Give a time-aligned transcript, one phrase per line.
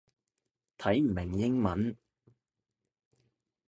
[0.79, 1.95] 睇唔明英文